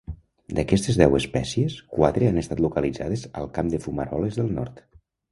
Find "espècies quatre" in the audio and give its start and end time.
1.17-2.29